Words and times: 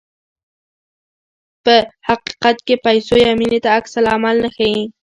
په 1.63 1.75
حقیقت 2.07 2.57
کې 2.67 2.75
پیسو 2.85 3.15
یا 3.25 3.31
مینې 3.39 3.59
ته 3.63 3.69
عکس 3.77 3.93
العمل 3.99 4.35
نه 4.43 4.49
ښيي. 4.55 4.79